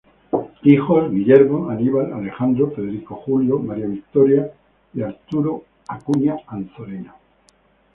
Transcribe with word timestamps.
Hijos: 0.63 1.11
Guillermo, 1.11 1.69
Aníbal, 1.69 2.11
Alejandro, 2.13 2.71
Federico 2.71 3.17
Julio, 3.23 3.59
María 3.59 3.85
Victoria 3.85 4.51
y 4.95 5.03
Arturo 5.03 5.63
Acuña 5.89 6.37
Anzorena. 6.47 7.15